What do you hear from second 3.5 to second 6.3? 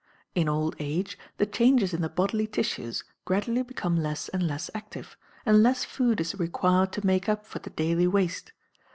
become less and less active, and less food